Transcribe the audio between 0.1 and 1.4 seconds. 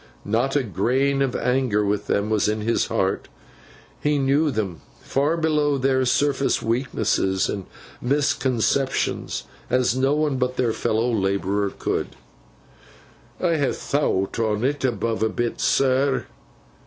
Not a grain of